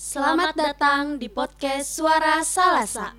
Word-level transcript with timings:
Selamat 0.00 0.56
datang 0.56 1.20
di 1.20 1.28
podcast 1.28 1.92
Suara 1.92 2.40
Salasa. 2.40 3.12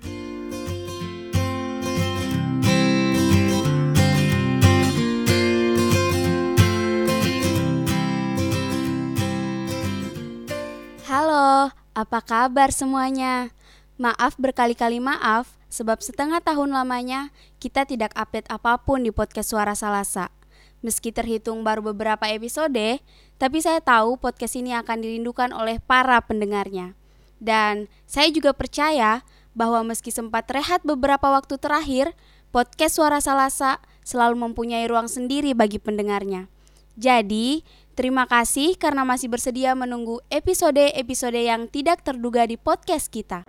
Halo, 11.06 11.70
apa 11.70 12.18
kabar 12.18 12.74
semuanya? 12.74 13.54
Maaf 13.94 14.34
berkali-kali 14.42 14.98
maaf, 14.98 15.54
sebab 15.70 16.02
setengah 16.02 16.42
tahun 16.42 16.74
lamanya 16.74 17.30
kita 17.62 17.86
tidak 17.86 18.10
update 18.18 18.50
apa 18.50 18.82
pun 18.82 19.06
di 19.06 19.14
podcast 19.14 19.54
Suara 19.54 19.78
Salasa. 19.78 20.41
Meski 20.82 21.14
terhitung 21.14 21.62
baru 21.62 21.94
beberapa 21.94 22.26
episode, 22.26 22.98
tapi 23.38 23.58
saya 23.62 23.78
tahu 23.78 24.18
podcast 24.18 24.58
ini 24.58 24.74
akan 24.74 24.98
dirindukan 24.98 25.54
oleh 25.54 25.78
para 25.78 26.18
pendengarnya. 26.20 26.98
Dan 27.38 27.86
saya 28.06 28.30
juga 28.34 28.50
percaya 28.50 29.22
bahwa 29.54 29.86
meski 29.86 30.10
sempat 30.10 30.50
rehat 30.50 30.82
beberapa 30.82 31.30
waktu 31.30 31.58
terakhir, 31.58 32.14
podcast 32.50 32.98
Suara 32.98 33.22
Salasa 33.22 33.78
selalu 34.02 34.50
mempunyai 34.50 34.86
ruang 34.90 35.06
sendiri 35.06 35.54
bagi 35.54 35.78
pendengarnya. 35.78 36.50
Jadi, 36.98 37.64
terima 37.96 38.28
kasih 38.28 38.76
karena 38.76 39.06
masih 39.06 39.32
bersedia 39.32 39.72
menunggu 39.72 40.20
episode-episode 40.28 41.40
yang 41.40 41.70
tidak 41.70 42.04
terduga 42.04 42.44
di 42.44 42.60
podcast 42.60 43.08
kita. 43.08 43.48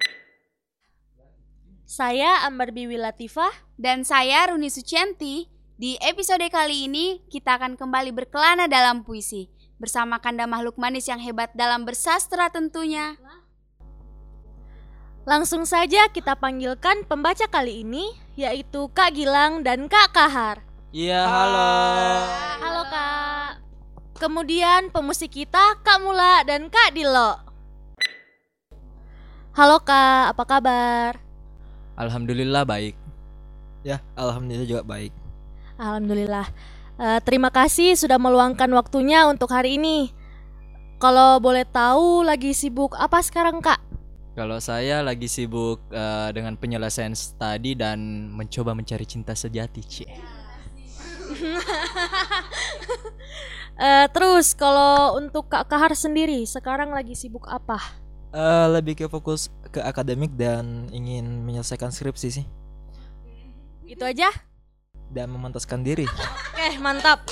Saya 1.83 2.41
Ambar 2.49 2.73
Biwi 2.73 2.97
Latifah. 2.97 3.53
Dan 3.77 4.01
saya 4.01 4.49
Runi 4.49 4.73
Sucianti. 4.73 5.52
Di 5.83 5.99
episode 5.99 6.47
kali 6.47 6.87
ini, 6.87 7.19
kita 7.27 7.59
akan 7.59 7.75
kembali 7.75 8.15
berkelana 8.15 8.71
dalam 8.71 9.03
puisi. 9.03 9.51
Bersama 9.75 10.15
kanda 10.15 10.47
makhluk 10.47 10.79
manis 10.79 11.11
yang 11.11 11.19
hebat 11.19 11.51
dalam 11.59 11.83
bersastra 11.83 12.47
tentunya. 12.47 13.19
Langsung 15.27 15.67
saja 15.67 16.07
kita 16.07 16.39
panggilkan 16.39 17.03
pembaca 17.03 17.51
kali 17.51 17.83
ini, 17.83 18.15
yaitu 18.39 18.87
Kak 18.95 19.11
Gilang 19.11 19.59
dan 19.67 19.91
Kak 19.91 20.15
Kahar. 20.15 20.63
Iya, 20.95 21.27
halo. 21.27 21.75
Halo 22.63 22.83
Kak. 22.87 23.51
Kemudian 24.23 24.87
pemusik 24.87 25.35
kita 25.35 25.83
Kak 25.83 25.99
Mula 25.99 26.47
dan 26.47 26.71
Kak 26.71 26.95
Dilo. 26.95 27.43
Halo 29.51 29.83
Kak, 29.83 30.31
apa 30.31 30.43
kabar? 30.47 31.19
Alhamdulillah 31.99 32.63
baik. 32.63 32.95
Ya, 33.83 33.99
alhamdulillah 34.15 34.63
juga 34.63 34.87
baik. 34.87 35.22
Alhamdulillah. 35.77 36.47
Eh, 37.01 37.19
terima 37.25 37.49
kasih 37.49 37.97
sudah 37.97 38.21
meluangkan 38.21 38.69
waktunya 38.77 39.25
untuk 39.25 39.49
hari 39.49 39.81
ini. 39.81 40.13
Kalau 41.01 41.41
boleh 41.41 41.65
tahu 41.65 42.23
lagi 42.23 42.53
sibuk 42.53 42.93
apa 42.95 43.19
sekarang 43.19 43.59
Kak? 43.59 43.81
Kalau 44.33 44.57
saya 44.61 45.01
lagi 45.01 45.25
sibuk 45.29 45.81
eh, 45.89 46.29
dengan 46.33 46.57
penyelesaian 46.57 47.13
studi 47.17 47.73
dan 47.73 48.29
mencoba 48.29 48.73
mencari 48.77 49.05
cinta 49.05 49.33
sejati, 49.33 49.81
Cie. 49.85 50.09
Eh, 53.73 54.05
terus 54.13 54.53
kalau 54.53 55.17
untuk 55.17 55.49
Kak 55.49 55.65
Kahar 55.65 55.97
sendiri 55.97 56.45
sekarang 56.45 56.93
lagi 56.93 57.17
sibuk 57.17 57.49
apa? 57.49 57.81
Eh, 58.29 58.67
lebih 58.69 58.93
ke 58.93 59.09
fokus 59.09 59.49
ke 59.73 59.81
akademik 59.81 60.29
dan 60.37 60.85
ingin 60.93 61.41
menyelesaikan 61.41 61.89
skripsi 61.89 62.29
sih 62.29 62.45
Itu 63.89 64.05
aja? 64.05 64.29
Dan 65.13 65.29
memantaskan 65.29 65.85
diri. 65.85 66.09
Oke, 66.09 66.81
mantap. 66.81 67.29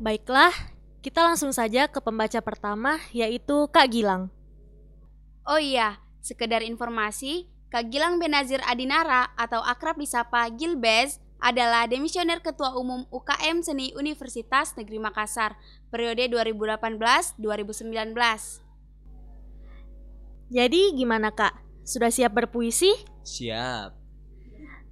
Baiklah, 0.00 0.50
kita 1.04 1.22
langsung 1.22 1.52
saja 1.52 1.86
ke 1.86 2.00
pembaca 2.02 2.40
pertama 2.40 2.98
yaitu 3.12 3.68
Kak 3.70 3.92
Gilang. 3.92 4.32
Oh 5.44 5.60
iya, 5.60 6.00
sekedar 6.24 6.64
informasi, 6.64 7.46
Kak 7.68 7.92
Gilang 7.92 8.16
Benazir 8.16 8.64
Adinara 8.64 9.30
atau 9.36 9.60
akrab 9.60 10.00
disapa 10.00 10.48
Gilbez 10.50 11.20
adalah 11.44 11.84
demisioner 11.84 12.40
Ketua 12.40 12.72
Umum 12.80 13.04
UKM 13.12 13.60
Seni 13.60 13.92
Universitas 13.92 14.72
Negeri 14.80 14.96
Makassar 14.96 15.60
periode 15.92 16.24
2018-2019. 16.32 17.36
Jadi 20.48 20.82
gimana 20.96 21.28
Kak? 21.32 21.52
Sudah 21.84 22.08
siap 22.08 22.32
berpuisi? 22.32 22.92
Siap. 23.24 24.03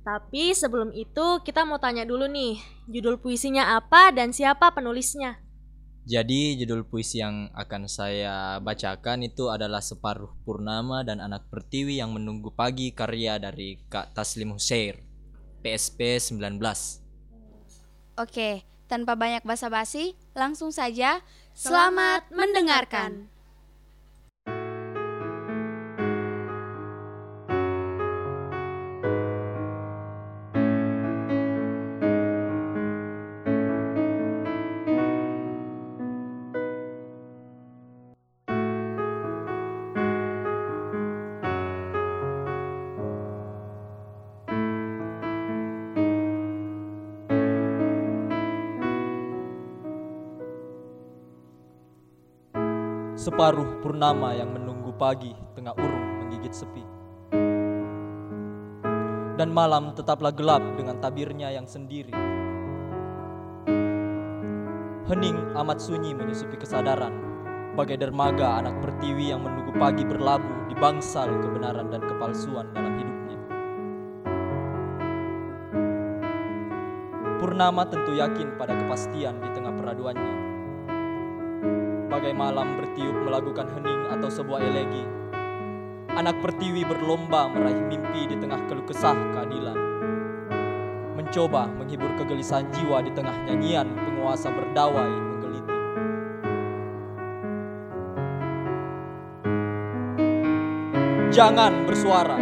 Tapi 0.03 0.51
sebelum 0.51 0.91
itu 0.91 1.39
kita 1.47 1.63
mau 1.63 1.79
tanya 1.79 2.03
dulu 2.03 2.27
nih, 2.27 2.59
judul 2.91 3.23
puisinya 3.23 3.79
apa 3.79 4.11
dan 4.11 4.35
siapa 4.35 4.75
penulisnya? 4.75 5.39
Jadi 6.03 6.59
judul 6.59 6.83
puisi 6.83 7.23
yang 7.23 7.47
akan 7.55 7.87
saya 7.87 8.59
bacakan 8.59 9.23
itu 9.23 9.47
adalah 9.47 9.79
Separuh 9.79 10.35
Purnama 10.43 11.07
dan 11.07 11.23
Anak 11.23 11.47
Pertiwi 11.47 12.03
yang 12.03 12.11
Menunggu 12.11 12.51
Pagi 12.51 12.91
karya 12.91 13.39
dari 13.39 13.79
Kak 13.87 14.11
Taslim 14.11 14.59
Husair. 14.59 14.99
PSP 15.63 16.19
19. 16.19 16.59
Oke, 18.19 18.67
tanpa 18.91 19.15
banyak 19.15 19.47
basa-basi, 19.47 20.19
langsung 20.35 20.75
saja 20.75 21.23
selamat 21.55 22.29
mendengarkan. 22.35 23.32
Separuh 53.23 53.79
purnama 53.79 54.35
yang 54.35 54.51
menunggu 54.51 54.91
pagi 54.99 55.31
tengah 55.55 55.79
urung 55.79 56.27
menggigit 56.27 56.51
sepi. 56.51 56.83
Dan 59.39 59.55
malam 59.55 59.95
tetaplah 59.95 60.35
gelap 60.35 60.59
dengan 60.75 60.99
tabirnya 60.99 61.55
yang 61.55 61.63
sendiri. 61.63 62.11
Hening 65.07 65.39
amat 65.55 65.79
sunyi 65.79 66.19
menyusupi 66.19 66.59
kesadaran, 66.59 67.15
bagai 67.79 68.03
dermaga 68.03 68.59
anak 68.59 68.83
pertiwi 68.83 69.31
yang 69.31 69.47
menunggu 69.47 69.71
pagi 69.79 70.03
berlabuh 70.03 70.67
di 70.67 70.75
bangsal 70.75 71.31
kebenaran 71.31 71.95
dan 71.95 72.03
kepalsuan 72.03 72.75
dalam 72.75 72.91
hidupnya. 72.99 73.39
Purnama 77.39 77.87
tentu 77.87 78.19
yakin 78.19 78.59
pada 78.59 78.75
kepastian 78.75 79.39
di 79.39 79.49
tengah 79.55 79.71
peraduannya 79.79 80.52
bagai 82.23 82.39
malam 82.39 82.79
bertiup 82.79 83.19
melakukan 83.27 83.67
hening 83.75 84.07
atau 84.15 84.31
sebuah 84.31 84.63
elegi. 84.63 85.03
Anak 86.15 86.39
pertiwi 86.39 86.87
berlomba 86.87 87.51
meraih 87.51 87.83
mimpi 87.83 88.31
di 88.31 88.39
tengah 88.39 88.63
keluh 88.71 88.87
kesah 88.87 89.19
keadilan. 89.35 89.75
Mencoba 91.19 91.67
menghibur 91.67 92.15
kegelisahan 92.15 92.71
jiwa 92.71 93.03
di 93.03 93.11
tengah 93.11 93.35
nyanyian 93.51 93.91
penguasa 93.99 94.55
berdawai 94.55 95.11
menggeliti. 95.11 95.75
Jangan 101.35 101.91
bersuara. 101.91 102.39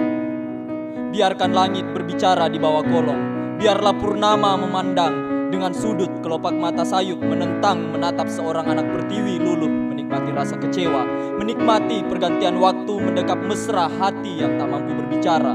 Biarkan 1.09 1.57
langit 1.57 1.89
berbicara 1.89 2.53
di 2.53 2.61
bawah 2.61 2.85
kolong. 2.85 3.23
Biarlah 3.57 3.97
purnama 3.97 4.61
memandang 4.61 5.30
dengan 5.51 5.75
sudut 5.75 6.09
kelopak 6.23 6.55
mata 6.55 6.87
sayup 6.87 7.19
menentang 7.19 7.91
menatap 7.91 8.31
seorang 8.31 8.71
anak 8.71 8.87
pertiwi 8.87 9.43
luluh 9.43 9.69
menikmati 9.91 10.31
rasa 10.31 10.55
kecewa, 10.59 11.03
menikmati 11.39 12.07
pergantian 12.07 12.59
waktu 12.63 12.95
mendekap 12.99 13.39
mesra 13.43 13.91
hati 13.99 14.43
yang 14.43 14.59
tak 14.59 14.71
mampu 14.71 14.95
berbicara. 14.95 15.55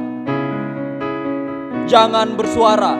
Jangan 1.88 2.36
bersuara, 2.36 2.96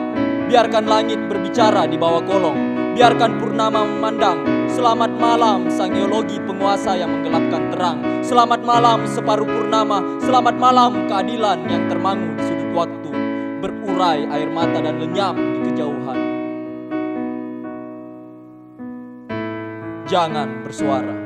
biarkan 0.48 0.84
langit 0.84 1.20
berbicara 1.28 1.84
di 1.84 1.96
bawah 2.00 2.24
kolong, 2.24 2.58
biarkan 2.96 3.40
purnama 3.40 3.84
memandang. 3.84 4.68
Selamat 4.68 5.08
malam 5.16 5.72
sang 5.72 5.96
geologi 5.96 6.36
penguasa 6.44 6.92
yang 7.00 7.08
menggelapkan 7.08 7.72
terang. 7.72 7.98
Selamat 8.20 8.60
malam 8.60 9.08
separuh 9.08 9.48
purnama, 9.48 10.04
selamat 10.20 10.60
malam 10.60 11.08
keadilan 11.08 11.64
yang 11.72 11.88
termangu 11.88 12.36
di 12.36 12.42
sudut 12.44 12.70
waktu. 12.76 13.10
Berurai 13.64 14.28
air 14.28 14.52
mata 14.52 14.84
dan 14.84 15.00
lenyap 15.00 15.32
di 15.32 15.72
kejauhan. 15.72 16.25
Jangan 20.06 20.62
bersuara. 20.62 21.18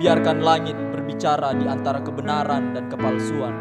Biarkan 0.00 0.40
langit 0.40 0.72
berbicara 0.88 1.52
di 1.52 1.68
antara 1.68 2.00
kebenaran 2.00 2.72
dan 2.72 2.88
kepalsuan. 2.88 3.52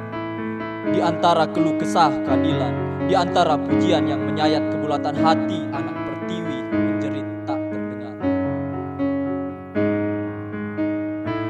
Di 0.96 1.04
antara 1.04 1.44
keluh 1.52 1.76
kesah 1.76 2.16
keadilan, 2.24 3.04
di 3.12 3.20
antara 3.20 3.60
pujian 3.60 4.08
yang 4.08 4.24
menyayat 4.24 4.64
kebulatan 4.72 5.12
hati 5.12 5.60
anak 5.76 5.92
pertiwi 5.92 6.60
menjerit 6.72 7.28
tak 7.44 7.60
terdengar. 7.68 8.16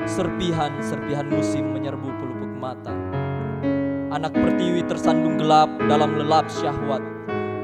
Serpihan-serpihan 0.09 1.30
musim 1.30 1.77
menyerbu 1.77 2.09
pelupuk 2.09 2.54
mata. 2.57 2.98
Anak 4.09 4.33
pertiwi 4.33 4.81
tersandung 4.89 5.38
gelap 5.38 5.69
dalam 5.86 6.18
lelap 6.18 6.50
syahwat 6.50 7.06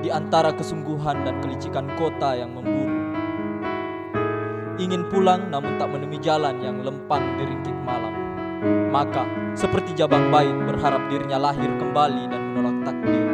di 0.05 0.13
antara 0.13 0.53
kesungguhan 0.53 1.25
dan 1.25 1.41
kelicikan 1.41 1.89
kota 1.97 2.37
yang 2.37 2.53
memburu. 2.53 2.92
Ingin 4.81 5.05
pulang 5.05 5.53
namun 5.53 5.77
tak 5.77 5.93
menemui 5.93 6.17
jalan 6.17 6.57
yang 6.65 6.81
lempang 6.81 7.21
di 7.37 7.45
ringkik 7.45 7.77
malam. 7.85 8.13
Maka, 8.89 9.21
seperti 9.53 9.93
jabang 9.93 10.33
bait 10.33 10.53
berharap 10.65 11.05
dirinya 11.13 11.37
lahir 11.37 11.69
kembali 11.77 12.23
dan 12.25 12.41
menolak 12.41 12.77
takdir. 12.89 13.27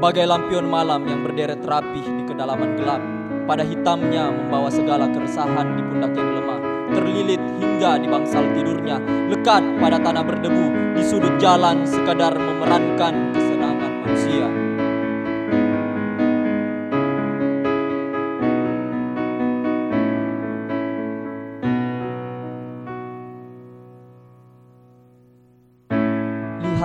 Bagai 0.00 0.24
lampion 0.26 0.66
malam 0.66 1.04
yang 1.04 1.20
berderet 1.22 1.60
rapih 1.60 2.02
di 2.02 2.22
kedalaman 2.24 2.72
gelap, 2.80 3.02
pada 3.44 3.62
hitamnya 3.68 4.32
membawa 4.32 4.72
segala 4.72 5.06
keresahan 5.12 5.76
di 5.76 5.82
pundak 5.84 6.16
yang 6.16 6.30
lemah, 6.32 6.60
terlilit 6.96 7.42
hingga 7.60 8.00
di 8.00 8.06
bangsal 8.08 8.48
tidurnya, 8.56 8.96
lekat 9.28 9.62
pada 9.76 10.00
tanah 10.00 10.24
berdebu, 10.24 10.96
di 10.96 11.02
sudut 11.04 11.36
jalan 11.36 11.84
sekadar 11.84 12.32
memerankan 12.32 13.34
kesenangan 13.36 13.92
manusia. 14.02 14.61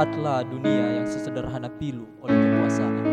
Lihatlah 0.07 0.47
dunia 0.47 1.03
yang 1.03 1.03
sesederhana 1.03 1.67
pilu 1.67 2.07
oleh 2.23 2.31
kekuasaan. 2.31 3.03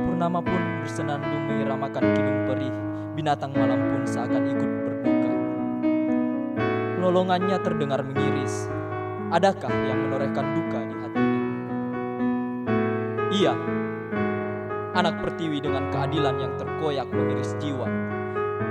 Purnama 0.00 0.40
pun 0.40 0.62
bersenandung 0.80 1.44
mengiramakan 1.44 2.04
kidung 2.16 2.40
perih, 2.48 2.74
binatang 3.12 3.52
malam 3.52 3.76
pun 3.84 4.08
seakan 4.08 4.48
ikut 4.48 4.70
berduka. 4.80 5.32
Lolongannya 7.04 7.52
terdengar 7.60 8.00
mengiris. 8.00 8.72
Adakah 9.28 9.68
yang 9.68 10.08
menorehkan 10.08 10.46
duka 10.56 10.80
di 10.88 10.94
hatinya? 11.04 11.40
Iya, 13.36 13.54
anak 14.96 15.20
pertiwi 15.20 15.60
dengan 15.60 15.92
keadilan 15.92 16.36
yang 16.40 16.56
terkoyak 16.56 17.12
mengiris 17.12 17.52
jiwa. 17.60 17.92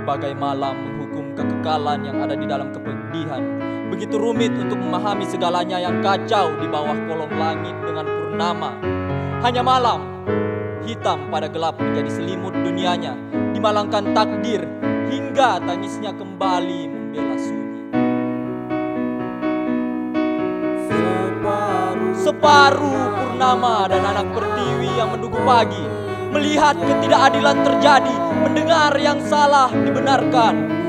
Bagai 0.02 0.34
malam 0.34 0.74
menghukum 0.82 1.19
kekekalan 1.34 2.06
yang 2.06 2.18
ada 2.22 2.34
di 2.34 2.46
dalam 2.46 2.70
kepedihan, 2.74 3.42
begitu 3.90 4.16
rumit 4.16 4.54
untuk 4.54 4.78
memahami 4.78 5.26
segalanya 5.26 5.78
yang 5.82 5.98
kacau 6.00 6.54
di 6.58 6.66
bawah 6.70 6.96
kolong 7.06 7.34
langit 7.34 7.76
dengan 7.82 8.06
purnama. 8.06 8.70
Hanya 9.40 9.62
malam, 9.64 10.00
hitam 10.84 11.32
pada 11.32 11.48
gelap 11.48 11.78
menjadi 11.80 12.10
selimut 12.10 12.54
dunianya, 12.54 13.16
dimalangkan 13.56 14.12
takdir 14.12 14.64
hingga 15.10 15.58
tangisnya 15.64 16.14
kembali 16.14 16.80
membela 16.86 17.36
sunyi. 17.38 17.68
Separuh 22.20 23.16
purnama 23.16 23.88
dan 23.88 24.04
anak 24.04 24.28
pertiwi 24.36 24.92
yang 24.94 25.10
menunggu 25.10 25.40
pagi, 25.42 25.82
melihat 26.30 26.76
ketidakadilan 26.78 27.58
terjadi, 27.64 28.16
mendengar 28.44 28.92
yang 29.00 29.18
salah 29.24 29.72
dibenarkan. 29.72 30.79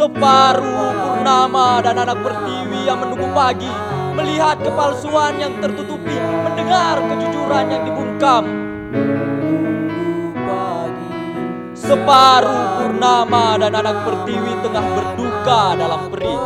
Separuh 0.00 0.96
purnama 0.96 1.84
dan 1.84 2.00
anak 2.00 2.24
pertiwi 2.24 2.88
yang 2.88 3.04
menunggu 3.04 3.28
pagi 3.36 3.68
Melihat 4.16 4.56
kepalsuan 4.64 5.36
yang 5.36 5.60
tertutupi 5.60 6.16
Mendengar 6.16 7.04
kejujuran 7.04 7.66
yang 7.68 7.82
dibungkam. 7.84 8.44
Separuh 11.76 12.80
purnama 12.80 13.58
dan 13.58 13.74
anak 13.74 14.06
pertiwi 14.06 14.52
tengah 14.62 14.84
berduka 14.94 15.74
dalam 15.74 16.06
peri 16.08 16.36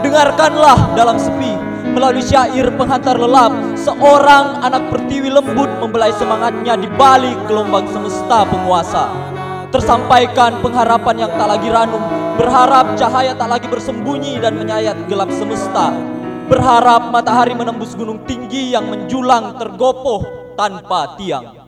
Dengarkanlah 0.00 0.96
dalam 0.96 1.20
sepi 1.20 1.52
Melalui 1.94 2.24
syair 2.24 2.72
penghantar 2.74 3.20
lelap 3.20 3.52
Seorang 3.76 4.66
anak 4.66 4.88
pertiwi 4.88 5.28
lembut 5.28 5.68
membelai 5.84 6.16
semangatnya 6.16 6.80
di 6.80 6.88
balik 6.96 7.36
gelombang 7.44 7.86
semesta 7.92 8.48
penguasa 8.48 9.29
Tersampaikan 9.70 10.58
pengharapan 10.58 11.26
yang 11.26 11.32
tak 11.38 11.46
lagi 11.46 11.70
ranum 11.70 12.02
Berharap 12.40 12.96
cahaya 12.96 13.36
tak 13.36 13.52
lagi 13.52 13.68
bersembunyi 13.68 14.40
dan 14.40 14.56
menyayat 14.56 14.96
gelap 15.12 15.28
semesta. 15.28 15.92
Berharap 16.48 17.12
matahari 17.12 17.52
menembus 17.52 17.92
gunung 17.92 18.24
tinggi 18.24 18.72
yang 18.72 18.88
menjulang 18.88 19.60
tergopoh 19.60 20.24
tanpa 20.56 21.20
tiang 21.20 21.59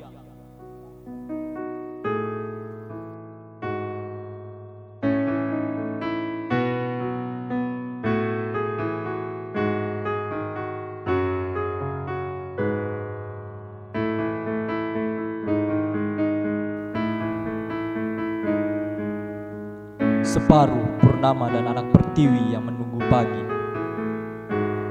Separuh 20.53 21.01
purnama 21.01 21.49
dan 21.49 21.65
anak 21.65 21.97
pertiwi 21.97 22.53
yang 22.53 22.69
menunggu 22.69 23.01
pagi. 23.09 23.41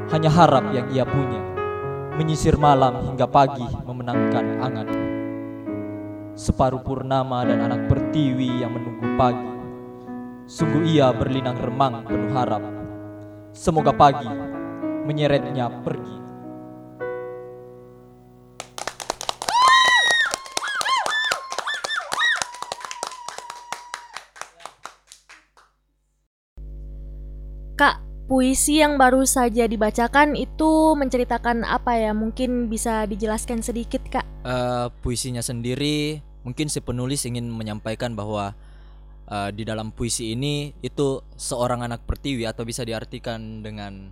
Hanya 0.09 0.33
harap 0.33 0.73
yang 0.73 0.89
ia 0.89 1.05
punya 1.05 1.37
Menyisir 2.17 2.57
malam 2.57 2.97
hingga 3.05 3.29
pagi 3.29 3.69
memenangkan 3.85 4.57
angan. 4.57 4.87
Separuh 6.33 6.81
purnama 6.81 7.45
dan 7.45 7.61
anak 7.61 7.93
pertiwi 7.93 8.65
yang 8.65 8.73
menunggu 8.73 9.05
pagi. 9.21 9.51
Sungguh 10.49 10.97
ia 10.97 11.13
berlinang 11.13 11.61
remang 11.61 12.09
penuh 12.09 12.33
harap. 12.33 12.65
Semoga 13.53 13.93
pagi 13.93 14.33
menyeretnya 15.05 15.69
pergi 15.85 16.20
puisi 28.31 28.80
yang 28.80 28.95
baru 28.95 29.28
saja 29.28 29.68
dibacakan 29.68 30.39
itu 30.39 30.95
menceritakan 30.95 31.68
apa 31.68 32.00
ya? 32.00 32.16
Mungkin 32.16 32.72
bisa 32.72 33.04
dijelaskan 33.04 33.60
sedikit, 33.60 34.00
Kak. 34.07 34.24
Eh, 34.48 34.88
puisinya 35.04 35.44
sendiri 35.44 36.24
mungkin 36.48 36.72
si 36.72 36.80
penulis 36.80 37.28
ingin 37.28 37.51
menyampaikan 37.51 38.16
bahwa 38.16 38.56
eh, 39.28 39.50
di 39.52 39.68
dalam 39.68 39.92
puisi 39.92 40.31
ini 40.31 40.71
itu 40.80 41.19
seorang 41.35 41.83
anak 41.83 42.07
pertiwi 42.07 42.47
atau 42.47 42.64
bisa 42.64 42.88
diartikan 42.88 43.59
dengan 43.59 44.07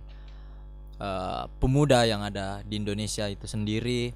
eh, 1.00 1.44
pemuda 1.56 2.04
yang 2.04 2.20
ada 2.20 2.60
di 2.60 2.76
Indonesia 2.76 3.24
itu 3.24 3.48
sendiri 3.48 4.12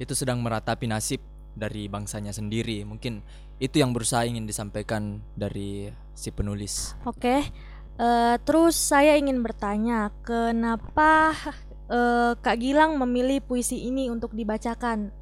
itu 0.00 0.12
sedang 0.16 0.40
meratapi 0.40 0.88
nasib 0.88 1.20
dari 1.52 1.84
bangsanya 1.84 2.32
sendiri 2.32 2.82
mungkin 2.88 3.20
itu 3.60 3.78
yang 3.78 3.92
berusaha 3.92 4.24
ingin 4.24 4.48
disampaikan 4.48 5.20
dari 5.36 5.92
si 6.16 6.32
penulis 6.32 6.96
Oke. 7.06 7.44
Eh, 7.98 8.36
terus 8.44 8.76
saya 8.76 9.16
ingin 9.16 9.42
bertanya, 9.42 10.14
kenapa 10.22 11.34
eh, 11.90 12.32
Kak 12.38 12.56
Gilang 12.60 12.96
memilih 12.96 13.42
puisi 13.42 13.88
ini 13.88 14.08
untuk 14.08 14.32
dibacakan? 14.32 15.12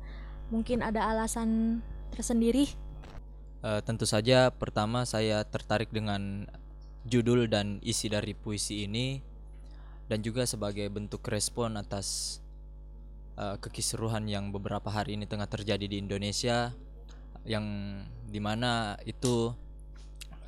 Mungkin 0.51 0.83
ada 0.83 1.07
alasan 1.11 1.81
tersendiri? 2.11 2.91
Eh, 3.61 3.81
tentu 3.85 4.09
saja 4.09 4.49
pertama 4.49 5.05
saya 5.05 5.45
tertarik 5.45 5.93
dengan 5.93 6.49
judul 7.05 7.45
dan 7.45 7.77
isi 7.85 8.09
dari 8.09 8.33
puisi 8.33 8.89
ini 8.89 9.21
dan 10.09 10.25
juga 10.25 10.49
sebagai 10.49 10.89
bentuk 10.89 11.21
respon 11.29 11.77
atas 11.77 12.41
eh, 13.37 13.61
kekisruhan 13.61 14.25
yang 14.33 14.49
beberapa 14.49 14.89
hari 14.89 15.21
ini 15.21 15.29
tengah 15.29 15.45
terjadi 15.45 15.85
di 15.85 16.01
Indonesia 16.01 16.73
yang 17.45 17.65
di 18.33 18.41
mana 18.41 18.97
itu 19.05 19.53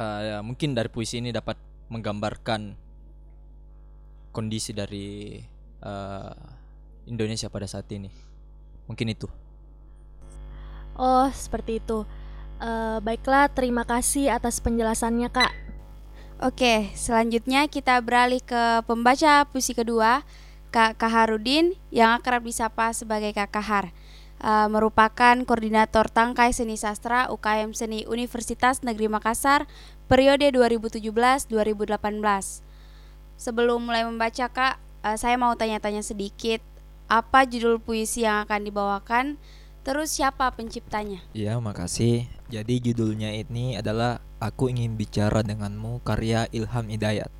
eh, 0.00 0.40
mungkin 0.40 0.72
dari 0.72 0.88
puisi 0.88 1.20
ini 1.20 1.36
dapat 1.36 1.71
menggambarkan 1.92 2.72
kondisi 4.32 4.72
dari 4.72 5.36
eh, 5.84 6.34
Indonesia 7.04 7.52
pada 7.52 7.68
saat 7.68 7.86
ini 7.92 8.08
mungkin 8.88 9.12
itu 9.12 9.28
Oh, 10.96 11.28
seperti 11.32 11.80
itu. 11.80 12.04
Eh, 12.62 12.98
baiklah, 13.02 13.48
terima 13.50 13.82
kasih 13.82 14.30
atas 14.30 14.60
penjelasannya, 14.60 15.32
Kak. 15.32 15.52
Oke, 16.42 16.90
selanjutnya 16.98 17.70
kita 17.70 17.98
beralih 18.02 18.42
ke 18.42 18.82
pembaca 18.86 19.46
puisi 19.46 19.74
kedua, 19.78 20.26
Kak 20.74 20.98
Kaharudin 20.98 21.78
yang 21.94 22.18
akrab 22.18 22.42
disapa 22.42 22.90
sebagai 22.90 23.30
Kak 23.30 23.54
Kahar. 23.54 23.94
Eh, 24.42 24.66
merupakan 24.66 25.38
koordinator 25.46 26.10
Tangkai 26.10 26.50
Seni 26.50 26.74
Sastra 26.74 27.30
UKM 27.30 27.78
Seni 27.78 28.10
Universitas 28.10 28.82
Negeri 28.82 29.06
Makassar 29.06 29.70
periode 30.10 30.50
2017-2018. 30.50 31.46
Sebelum 33.38 33.86
mulai 33.86 34.02
membaca 34.02 34.50
Kak, 34.50 34.82
eh, 35.06 35.14
saya 35.14 35.38
mau 35.38 35.54
tanya-tanya 35.54 36.02
sedikit, 36.02 36.58
apa 37.06 37.46
judul 37.46 37.78
puisi 37.78 38.26
yang 38.26 38.42
akan 38.42 38.66
dibawakan? 38.66 39.38
Terus 39.86 40.10
siapa 40.10 40.50
penciptanya? 40.50 41.22
Ya, 41.38 41.54
makasih. 41.62 42.26
Jadi 42.50 42.82
judulnya 42.82 43.30
ini 43.30 43.78
adalah 43.78 44.18
Aku 44.42 44.66
Ingin 44.66 44.98
Bicara 44.98 45.46
Denganmu 45.46 46.02
karya 46.02 46.50
Ilham 46.50 46.90
Hidayat. 46.90 47.30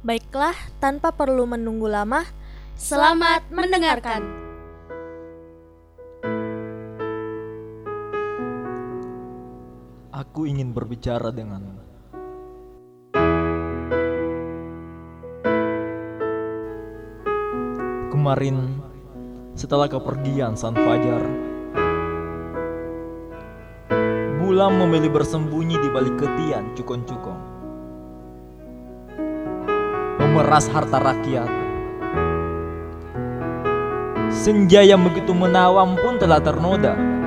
Baiklah, 0.00 0.56
tanpa 0.80 1.12
perlu 1.12 1.44
menunggu 1.44 1.84
lama, 1.84 2.24
Selamat 2.76 3.40
mendengarkan. 3.48 4.45
Aku 10.36 10.44
ingin 10.44 10.76
berbicara 10.76 11.32
denganmu. 11.32 11.80
Kemarin, 18.12 18.76
setelah 19.56 19.88
kepergian 19.88 20.52
San 20.52 20.76
Fajar, 20.76 21.24
Bulan 24.36 24.76
memilih 24.76 25.08
bersembunyi 25.16 25.80
di 25.80 25.88
balik 25.88 26.20
ketian 26.20 26.68
cukon-cukong. 26.76 27.40
Memeras 30.20 30.68
harta 30.68 31.00
rakyat. 31.00 31.48
Senja 34.28 34.84
yang 34.84 35.00
begitu 35.00 35.32
menawam 35.32 35.96
pun 35.96 36.20
telah 36.20 36.44
ternoda. 36.44 37.24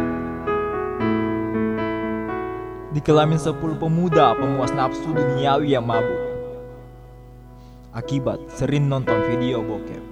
Di 3.00 3.08
kelamin 3.08 3.39
sepuluh 3.39 3.79
pemuda 3.79 4.36
pemuas 4.36 4.75
nafsu 4.75 5.15
duniawi 5.15 5.72
yang 5.72 5.88
mabuk. 5.88 6.20
Akibat 7.96 8.44
sering 8.51 8.91
nonton 8.91 9.24
video 9.24 9.63
bokep. 9.63 10.03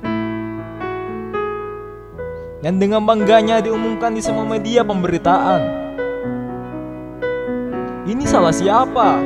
Yang 2.64 2.76
dengan 2.80 3.04
bangganya 3.04 3.60
diumumkan 3.60 4.16
di 4.16 4.24
semua 4.24 4.48
media 4.48 4.88
pemberitaan. 4.88 5.62
Ini 8.08 8.24
salah 8.24 8.56
siapa? 8.56 9.20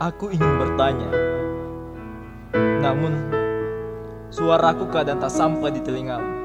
Aku 0.00 0.32
ingin 0.32 0.56
bertanya. 0.56 1.12
Namun, 2.80 3.12
suaraku 4.32 4.88
kadang 4.88 5.20
tak 5.20 5.36
sampai 5.36 5.68
di 5.68 5.84
telingamu. 5.84 6.41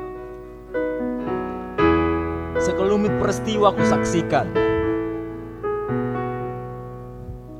Sekelumit 2.57 3.13
peristiwa 3.21 3.69
aku 3.69 3.85
saksikan. 3.85 4.49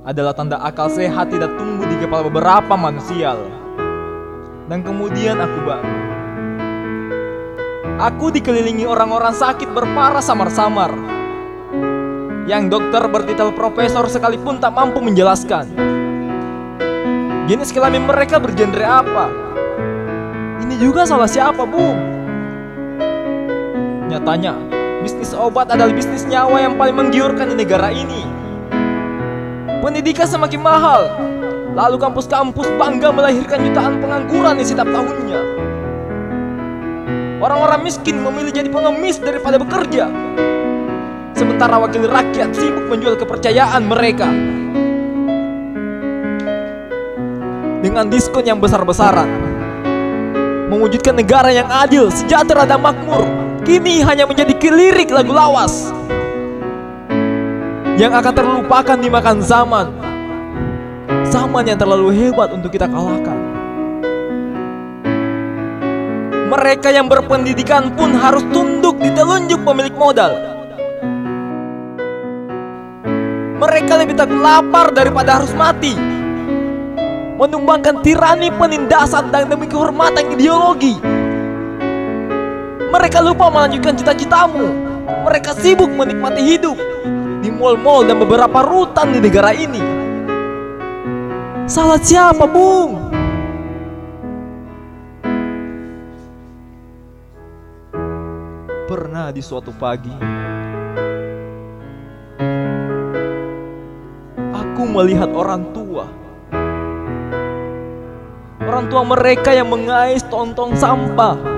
Adalah 0.08 0.34
tanda 0.34 0.58
akal 0.58 0.90
sehat 0.90 1.30
tidak 1.30 1.54
tumbuh 1.60 1.86
di 1.86 2.00
kepala 2.02 2.26
beberapa 2.26 2.74
manusia. 2.74 3.38
Dan 4.66 4.82
kemudian 4.82 5.38
aku 5.38 5.60
bangun. 5.68 6.00
Aku 7.98 8.30
dikelilingi 8.30 8.86
orang-orang 8.86 9.34
sakit 9.34 9.70
berparah 9.74 10.22
samar-samar. 10.22 10.94
Yang 12.50 12.80
dokter 12.80 13.04
bertitel 13.10 13.52
profesor 13.54 14.08
sekalipun 14.08 14.58
tak 14.58 14.74
mampu 14.74 15.04
menjelaskan. 15.04 15.68
Jenis 17.46 17.70
kelamin 17.76 18.08
mereka 18.08 18.40
bergenre 18.40 18.84
apa? 18.84 19.28
Ini 20.64 20.78
juga 20.80 21.08
salah 21.08 21.28
siapa, 21.28 21.64
Bu? 21.64 21.96
Nyatanya, 24.08 24.77
bisnis 25.02 25.34
obat 25.34 25.70
adalah 25.70 25.94
bisnis 25.94 26.26
nyawa 26.26 26.64
yang 26.64 26.74
paling 26.76 26.96
menggiurkan 26.98 27.54
di 27.54 27.56
negara 27.58 27.94
ini. 27.94 28.26
Pendidikan 29.82 30.26
semakin 30.26 30.62
mahal, 30.62 31.02
lalu 31.78 32.02
kampus-kampus 32.02 32.68
bangga 32.76 33.14
melahirkan 33.14 33.62
jutaan 33.62 34.02
pengangguran 34.02 34.58
di 34.58 34.66
setiap 34.66 34.90
tahunnya. 34.90 35.42
Orang-orang 37.38 37.86
miskin 37.86 38.18
memilih 38.18 38.50
jadi 38.50 38.70
pengemis 38.74 39.22
daripada 39.22 39.62
bekerja. 39.62 40.10
Sementara 41.38 41.78
wakil 41.78 42.10
rakyat 42.10 42.50
sibuk 42.58 42.90
menjual 42.90 43.14
kepercayaan 43.14 43.86
mereka. 43.86 44.26
Dengan 47.86 48.10
diskon 48.10 48.42
yang 48.42 48.58
besar-besaran. 48.58 49.30
Mewujudkan 50.74 51.14
negara 51.14 51.54
yang 51.54 51.70
adil, 51.70 52.10
sejahtera 52.10 52.66
dan 52.66 52.82
makmur. 52.82 53.47
Kini 53.68 54.00
hanya 54.00 54.24
menjadi 54.24 54.56
kelirik 54.56 55.12
lagu 55.12 55.36
lawas. 55.36 55.92
Yang 58.00 58.24
akan 58.24 58.32
terlupakan 58.32 58.96
dimakan 58.96 59.44
zaman. 59.44 59.92
Zaman 61.28 61.68
yang 61.68 61.76
terlalu 61.76 62.16
hebat 62.16 62.56
untuk 62.56 62.72
kita 62.72 62.88
kalahkan. 62.88 63.36
Mereka 66.48 66.96
yang 66.96 67.12
berpendidikan 67.12 67.92
pun 67.92 68.16
harus 68.16 68.40
tunduk 68.56 69.04
di 69.04 69.12
telunjuk 69.12 69.60
pemilik 69.68 69.92
modal. 70.00 70.32
Mereka 73.60 73.94
lebih 74.00 74.16
takut 74.16 74.40
lapar 74.40 74.96
daripada 74.96 75.44
harus 75.44 75.52
mati. 75.52 75.92
Menumbangkan 77.36 78.00
tirani 78.00 78.48
penindasan 78.48 79.28
dan 79.28 79.52
demi 79.52 79.68
kehormatan 79.68 80.40
ideologi. 80.40 81.17
Mereka 82.88 83.20
lupa 83.20 83.52
melanjutkan 83.52 84.00
cita-citamu. 84.00 84.72
Mereka 85.28 85.60
sibuk 85.60 85.92
menikmati 85.92 86.40
hidup 86.40 86.80
di 87.44 87.52
mal-mal 87.52 88.08
dan 88.08 88.16
beberapa 88.20 88.64
rutan 88.64 89.12
di 89.12 89.20
negara 89.20 89.52
ini. 89.52 89.84
Salah 91.68 92.00
siapa, 92.00 92.48
Bung? 92.48 93.12
Pernah 98.88 99.36
di 99.36 99.44
suatu 99.44 99.76
pagi, 99.76 100.16
aku 104.56 104.84
melihat 104.88 105.28
orang 105.36 105.76
tua. 105.76 106.08
Orang 108.64 108.88
tua 108.88 109.04
mereka 109.04 109.52
yang 109.52 109.68
mengais 109.68 110.24
tontong 110.32 110.72
sampah. 110.80 111.57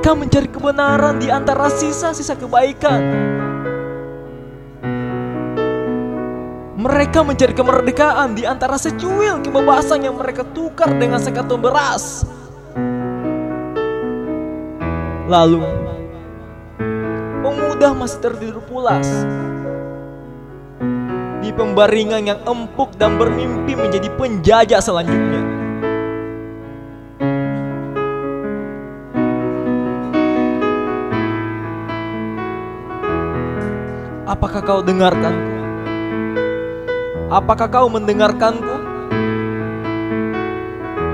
Mereka 0.00 0.16
mencari 0.16 0.48
kebenaran 0.48 1.20
di 1.20 1.28
antara 1.28 1.68
sisa-sisa 1.68 2.32
kebaikan. 2.32 3.04
Mereka 6.80 7.20
mencari 7.20 7.52
kemerdekaan 7.52 8.32
di 8.32 8.48
antara 8.48 8.80
secuil 8.80 9.44
kebebasan 9.44 10.08
yang 10.08 10.16
mereka 10.16 10.40
tukar 10.56 10.88
dengan 10.96 11.20
sekantong 11.20 11.60
beras. 11.60 12.24
Lalu, 15.28 15.68
pemuda 17.44 17.92
masih 17.92 18.24
tertidur 18.24 18.64
pulas 18.72 19.04
di 21.44 21.52
pembaringan 21.52 22.24
yang 22.24 22.40
empuk 22.48 22.96
dan 22.96 23.20
bermimpi 23.20 23.76
menjadi 23.76 24.08
penjajah 24.16 24.80
selanjutnya. 24.80 25.49
Apakah 34.30 34.62
kau 34.62 34.78
dengarkanku? 34.78 35.50
Apakah 37.34 37.66
kau 37.66 37.90
mendengarkanku? 37.90 38.78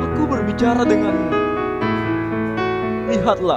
Aku 0.05 0.29
berbicara 0.29 0.85
denganmu. 0.85 1.33
Lihatlah. 3.09 3.57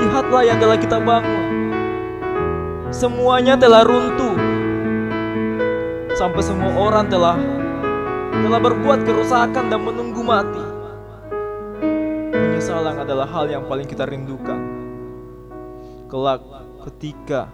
Lihatlah 0.00 0.42
yang 0.48 0.56
telah 0.56 0.80
kita 0.80 0.96
bangun. 0.96 1.44
Semuanya 2.88 3.52
telah 3.60 3.84
runtuh. 3.84 4.32
Sampai 6.16 6.40
semua 6.40 6.72
orang 6.88 7.12
telah 7.12 7.36
telah 8.32 8.60
berbuat 8.64 9.04
kerusakan 9.04 9.68
dan 9.68 9.80
menunggu 9.84 10.24
mati. 10.24 10.64
Penyesalan 12.32 13.04
adalah 13.04 13.28
hal 13.28 13.44
yang 13.52 13.68
paling 13.68 13.84
kita 13.84 14.08
rindukan. 14.08 14.72
Kelak 16.08 16.40
ketika 16.84 17.48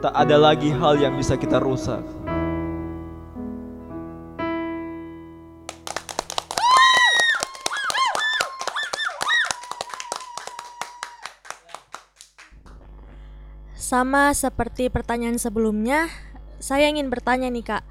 tak 0.00 0.16
ada 0.16 0.36
lagi 0.40 0.72
hal 0.72 0.96
yang 0.96 1.12
bisa 1.20 1.36
kita 1.36 1.60
rusak. 1.60 2.00
Sama 13.76 14.32
seperti 14.32 14.88
pertanyaan 14.88 15.36
sebelumnya, 15.36 16.08
saya 16.56 16.88
ingin 16.88 17.12
bertanya 17.12 17.52
nih 17.52 17.64
kak, 17.66 17.82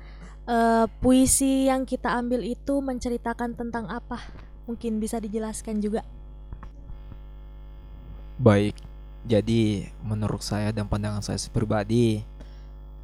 eh, 0.49 0.85
puisi 1.03 1.69
yang 1.69 1.85
kita 1.85 2.09
ambil 2.17 2.41
itu 2.41 2.81
menceritakan 2.81 3.53
tentang 3.53 3.85
apa? 3.85 4.17
Mungkin 4.65 4.97
bisa 4.97 5.21
dijelaskan 5.21 5.77
juga. 5.83 6.01
Baik, 8.39 8.79
jadi 9.29 9.85
menurut 10.01 10.41
saya 10.41 10.73
dan 10.73 10.89
pandangan 10.89 11.21
saya 11.21 11.37
pribadi, 11.53 12.25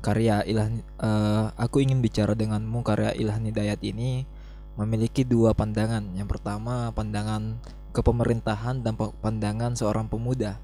karya 0.02 0.42
Ilham 0.50 0.82
eh, 0.82 1.46
aku 1.54 1.86
ingin 1.86 2.02
bicara 2.02 2.34
denganmu 2.34 2.82
karya 2.82 3.14
Ilham 3.14 3.46
Hidayat 3.46 3.78
ini 3.86 4.26
memiliki 4.74 5.22
dua 5.22 5.54
pandangan. 5.54 6.02
Yang 6.18 6.34
pertama 6.34 6.90
pandangan 6.98 7.62
kepemerintahan 7.94 8.82
dan 8.82 8.98
pa- 8.98 9.14
pandangan 9.22 9.78
seorang 9.78 10.10
pemuda 10.10 10.58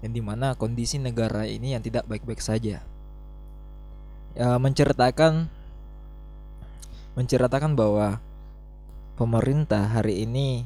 yang 0.00 0.14
di 0.14 0.22
mana 0.22 0.54
kondisi 0.54 0.96
negara 0.96 1.44
ini 1.44 1.74
yang 1.74 1.82
tidak 1.82 2.06
baik-baik 2.06 2.38
saja. 2.38 2.80
Ya, 4.38 4.48
menceritakan 4.62 5.50
menceritakan 7.18 7.74
bahwa 7.74 8.22
pemerintah 9.18 9.90
hari 9.90 10.22
ini 10.22 10.62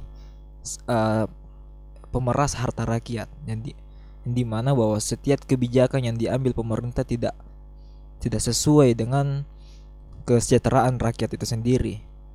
eh, 0.85 1.25
pemeras 2.13 2.55
harta 2.61 2.85
rakyat 2.85 3.27
yang 3.49 3.65
di 4.25 4.43
di 4.43 4.45
mana 4.45 4.73
bahwa 4.73 4.97
setiap 4.97 5.45
kebijakan 5.45 6.01
yang 6.09 6.17
diambil 6.17 6.57
pemerintah 6.57 7.05
tidak 7.05 7.37
tidak 8.25 8.41
sesuai 8.41 8.97
dengan 8.97 9.45
kesejahteraan 10.25 10.97
rakyat 10.97 11.37
itu 11.37 11.45
sendiri. 11.45 11.95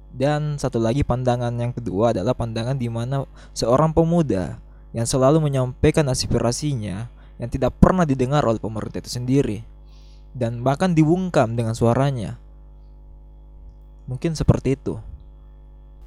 Dan 0.10 0.58
satu 0.58 0.81
lagi 0.81 1.05
pandangan 1.05 1.53
yang 1.53 1.74
kedua 1.74 2.13
adalah 2.13 2.34
pandangan 2.34 2.77
di 2.77 2.89
mana 2.89 3.25
seorang 3.53 3.93
pemuda 3.93 4.58
yang 4.93 5.05
selalu 5.05 5.38
menyampaikan 5.38 6.05
aspirasinya 6.10 7.10
yang 7.38 7.50
tidak 7.50 7.77
pernah 7.77 8.05
didengar 8.05 8.41
oleh 8.41 8.58
pemerintah 8.58 9.01
itu 9.01 9.22
sendiri 9.22 9.62
dan 10.34 10.62
bahkan 10.62 10.93
dibungkam 10.93 11.53
dengan 11.53 11.74
suaranya. 11.74 12.38
Mungkin 14.10 14.34
seperti 14.34 14.74
itu. 14.77 14.98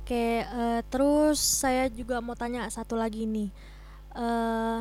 Oke, 0.03 0.43
eh, 0.43 0.81
terus 0.91 1.39
saya 1.39 1.87
juga 1.87 2.19
mau 2.19 2.35
tanya 2.35 2.67
satu 2.67 2.99
lagi 2.99 3.23
nih. 3.23 3.55
Eh, 4.19 4.79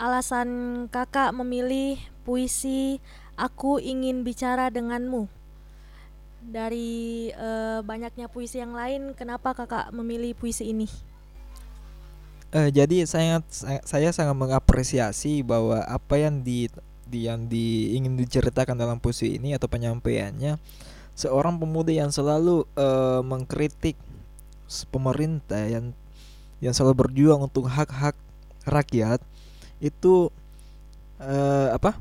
alasan 0.00 0.48
kakak 0.88 1.32
memilih 1.36 2.00
puisi 2.22 3.00
"Aku 3.34 3.80
Ingin 3.80 4.22
Bicara 4.22 4.68
Denganmu" 4.68 5.26
dari 6.42 7.30
eh, 7.30 7.80
banyaknya 7.86 8.26
puisi 8.26 8.58
yang 8.58 8.74
lain, 8.74 9.14
kenapa 9.14 9.54
kakak 9.54 9.94
memilih 9.94 10.34
puisi 10.34 10.74
ini? 10.74 10.90
Eh, 12.52 12.68
jadi 12.68 13.06
saya 13.08 13.40
saya, 13.80 14.10
sangat 14.12 14.36
mengapresiasi 14.36 15.40
bahwa 15.40 15.80
apa 15.88 16.20
yang 16.20 16.44
di, 16.44 16.68
yang 17.08 17.48
di, 17.48 17.96
ingin 17.96 18.18
diceritakan 18.18 18.76
dalam 18.76 19.00
puisi 19.00 19.40
ini 19.40 19.56
atau 19.56 19.70
penyampaiannya 19.70 20.60
seorang 21.16 21.56
pemuda 21.60 21.92
yang 21.92 22.10
selalu 22.12 22.68
eh, 22.76 23.20
mengkritik 23.24 23.96
pemerintah 24.88 25.68
yang 25.68 25.92
yang 26.64 26.72
selalu 26.72 27.08
berjuang 27.08 27.44
untuk 27.44 27.68
hak-hak 27.68 28.16
rakyat 28.64 29.20
itu 29.82 30.30
eh, 31.18 31.68
apa 31.74 31.98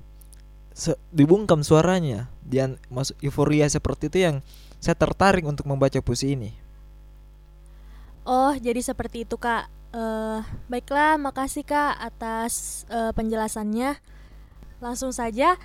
se- 0.78 1.02
dibungkam 1.10 1.66
suaranya 1.66 2.30
dan 2.46 2.78
masuk 2.94 3.18
euforia 3.26 3.66
seperti 3.66 4.14
itu 4.14 4.18
yang 4.22 4.36
saya 4.78 4.94
tertarik 4.94 5.46
untuk 5.46 5.66
membaca 5.66 5.98
puisi 6.02 6.38
ini. 6.38 6.54
Oh, 8.22 8.54
jadi 8.54 8.82
seperti 8.82 9.26
itu, 9.26 9.38
Kak. 9.38 9.70
Eh, 9.92 10.40
baiklah, 10.70 11.18
makasih 11.18 11.66
Kak 11.66 11.98
atas 11.98 12.86
eh, 12.88 13.12
penjelasannya. 13.18 13.98
Langsung 14.82 15.14
saja, 15.14 15.58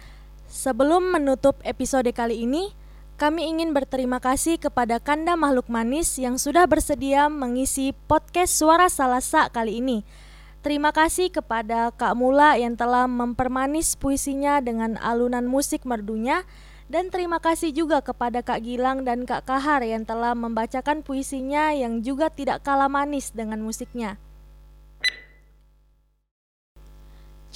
sebelum 0.49 1.17
menutup 1.17 1.61
episode 1.65 2.09
kali 2.13 2.45
ini, 2.45 2.73
kami 3.17 3.49
ingin 3.49 3.73
berterima 3.73 4.21
kasih 4.21 4.61
kepada 4.61 5.01
Kanda 5.01 5.41
Makhluk 5.41 5.73
Manis 5.73 6.21
yang 6.21 6.37
sudah 6.37 6.69
bersedia 6.69 7.33
mengisi 7.33 7.97
podcast 8.05 8.53
Suara 8.53 8.93
Salasa 8.93 9.49
kali 9.49 9.81
ini. 9.81 10.05
Terima 10.65 10.91
kasih 10.91 11.31
kepada 11.31 11.95
Kak 11.95 12.19
Mula 12.19 12.59
yang 12.59 12.75
telah 12.75 13.07
mempermanis 13.07 13.95
puisinya 13.95 14.59
dengan 14.59 14.99
alunan 14.99 15.47
musik 15.47 15.87
merdunya 15.87 16.43
dan 16.87 17.11
terima 17.11 17.43
kasih 17.43 17.75
juga 17.75 17.99
kepada 17.99 18.47
Kak 18.47 18.63
Gilang 18.63 19.03
dan 19.03 19.27
Kak 19.27 19.47
Kahar 19.47 19.83
yang 19.83 20.07
telah 20.07 20.39
membacakan 20.39 21.03
puisinya 21.03 21.75
yang 21.75 22.03
juga 22.03 22.31
tidak 22.31 22.63
kalah 22.63 22.87
manis 22.87 23.35
dengan 23.35 23.59
musiknya. 23.63 24.19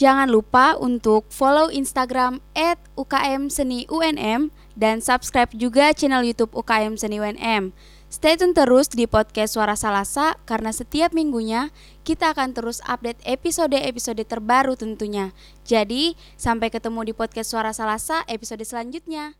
Jangan 0.00 0.32
lupa 0.32 0.80
untuk 0.80 1.28
follow 1.28 1.68
Instagram 1.68 2.40
UKM 2.96 3.52
Seni 3.52 3.84
UNM 3.84 4.48
dan 4.72 5.04
subscribe 5.04 5.52
juga 5.52 5.92
channel 5.92 6.24
YouTube 6.24 6.56
UKM 6.56 6.96
Seni 6.96 7.20
UNM. 7.20 7.76
Stay 8.10 8.34
tune 8.34 8.50
terus 8.50 8.90
di 8.90 9.06
podcast 9.06 9.54
Suara 9.54 9.78
Salasa 9.78 10.34
karena 10.42 10.74
setiap 10.74 11.14
minggunya 11.14 11.70
kita 12.02 12.34
akan 12.34 12.50
terus 12.58 12.82
update 12.82 13.22
episode-episode 13.22 14.26
terbaru 14.26 14.74
tentunya. 14.74 15.30
Jadi, 15.62 16.18
sampai 16.34 16.74
ketemu 16.74 17.06
di 17.06 17.12
podcast 17.14 17.54
Suara 17.54 17.70
Salasa 17.70 18.26
episode 18.26 18.66
selanjutnya. 18.66 19.38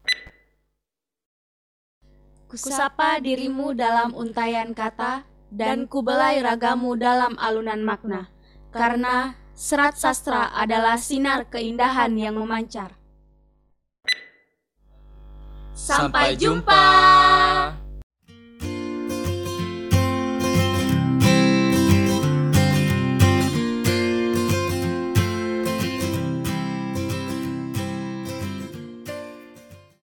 Kusapa 2.47 3.19
dirimu 3.19 3.75
dalam 3.75 4.15
untayan 4.15 4.71
kata 4.71 5.27
dan 5.51 5.91
kubelai 5.91 6.39
ragamu 6.39 6.95
dalam 6.95 7.35
alunan 7.43 7.83
makna. 7.83 8.31
Karena 8.71 9.35
serat 9.59 9.99
sastra 9.99 10.55
adalah 10.55 10.95
sinar 10.95 11.51
keindahan 11.51 12.15
yang 12.15 12.39
memancar. 12.39 12.95
Sampai 15.75 16.39
jumpa. 16.39 16.87